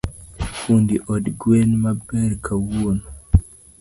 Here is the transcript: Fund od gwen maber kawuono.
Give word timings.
Fund 0.57 0.89
od 1.13 1.25
gwen 1.41 1.69
maber 1.81 2.31
kawuono. 2.45 3.05